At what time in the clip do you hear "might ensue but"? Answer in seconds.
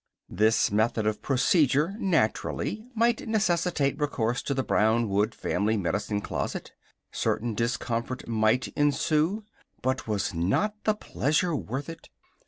8.27-10.07